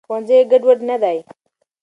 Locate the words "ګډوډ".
0.51-0.79